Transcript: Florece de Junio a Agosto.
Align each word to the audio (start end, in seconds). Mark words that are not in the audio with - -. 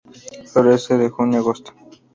Florece 0.51 0.97
de 0.97 1.11
Junio 1.11 1.37
a 1.37 1.41
Agosto. 1.41 1.73